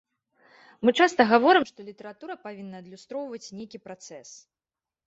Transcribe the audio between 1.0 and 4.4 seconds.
часта гаворым, што літаратура павінна адлюстроўваць нейкі працэс.